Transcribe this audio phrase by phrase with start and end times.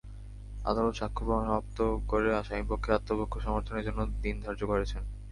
[0.65, 1.77] আদালত সাক্ষ্য সমাপ্ত
[2.09, 5.03] করে আসামিপক্ষের আত্মপক্ষ সমর্থনের জন্য দিন ধার্য করেছেন।